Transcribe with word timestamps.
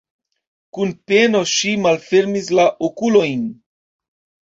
Kun 0.77 0.93
peno 1.11 1.43
ŝi 1.53 1.75
malfermis 1.85 2.51
la 2.61 2.69
okulojn. 2.91 3.49